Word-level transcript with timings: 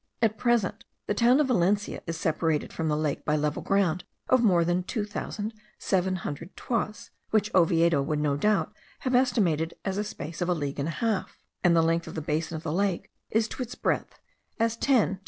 At 0.19 0.35
present, 0.39 0.83
the 1.05 1.13
town 1.13 1.39
of 1.39 1.45
Valencia 1.45 2.01
is 2.07 2.17
separated 2.17 2.73
from 2.73 2.87
the 2.87 2.97
lake 2.97 3.23
by 3.23 3.35
level 3.35 3.61
ground 3.61 4.03
of 4.29 4.41
more 4.41 4.65
than 4.65 4.81
two 4.81 5.05
thousand 5.05 5.53
seven 5.77 6.15
hundred 6.15 6.57
toises 6.57 7.11
(which 7.29 7.53
Oviedo 7.53 8.01
would 8.01 8.17
no 8.17 8.35
doubt 8.35 8.73
have 9.01 9.13
estimated 9.13 9.75
as 9.85 9.99
a 9.99 10.03
space 10.03 10.41
of 10.41 10.49
a 10.49 10.55
league 10.55 10.79
and 10.79 10.87
a 10.87 10.91
half); 11.05 11.37
and 11.63 11.75
the 11.75 11.83
length 11.83 12.07
of 12.07 12.15
the 12.15 12.21
basin 12.21 12.57
of 12.57 12.63
the 12.63 12.73
lake 12.73 13.11
is 13.29 13.47
to 13.49 13.61
its 13.61 13.75
breadth 13.75 14.19
as 14.59 14.75
10 14.75 15.07
to 15.09 15.13
2. 15.17 15.19